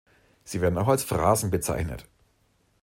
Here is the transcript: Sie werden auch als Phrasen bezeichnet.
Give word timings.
Sie 0.43 0.61
werden 0.61 0.79
auch 0.79 0.87
als 0.87 1.03
Phrasen 1.03 1.51
bezeichnet. 1.51 2.07